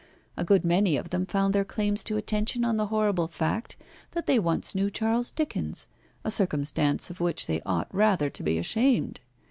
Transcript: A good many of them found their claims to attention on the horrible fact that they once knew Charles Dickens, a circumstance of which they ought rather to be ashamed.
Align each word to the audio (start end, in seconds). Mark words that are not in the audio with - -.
A 0.35 0.43
good 0.43 0.65
many 0.65 0.97
of 0.97 1.11
them 1.11 1.27
found 1.27 1.53
their 1.53 1.63
claims 1.63 2.03
to 2.05 2.17
attention 2.17 2.65
on 2.65 2.75
the 2.75 2.87
horrible 2.87 3.27
fact 3.27 3.77
that 4.13 4.25
they 4.25 4.39
once 4.39 4.73
knew 4.73 4.89
Charles 4.89 5.29
Dickens, 5.29 5.85
a 6.23 6.31
circumstance 6.31 7.11
of 7.11 7.19
which 7.19 7.45
they 7.45 7.61
ought 7.67 7.93
rather 7.93 8.31
to 8.31 8.41
be 8.41 8.57
ashamed. 8.57 9.19